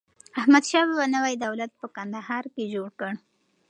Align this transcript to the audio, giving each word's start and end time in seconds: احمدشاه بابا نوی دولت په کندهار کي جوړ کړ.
احمدشاه 0.39 0.85
بابا 0.89 1.05
نوی 1.15 1.35
دولت 1.45 1.71
په 1.79 1.87
کندهار 1.95 2.43
کي 2.53 2.63
جوړ 2.73 2.87
کړ. 2.99 3.11